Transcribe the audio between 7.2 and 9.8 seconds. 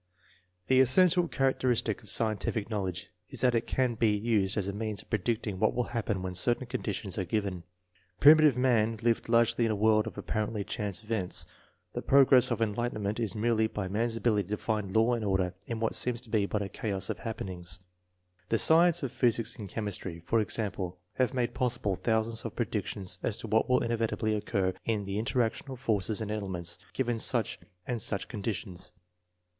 given. Primitive man lived largely in a